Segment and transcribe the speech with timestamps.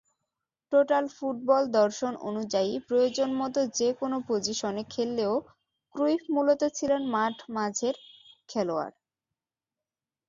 [0.71, 5.33] Total football দর্শন অনুযায়ী প্রয়োজনমতো যেকোনো পজিশনে খেললেও
[5.95, 7.95] ক্রুইফ মূলত ছিলেন মাঝমাঠের
[8.49, 8.95] খেলোয়াড়।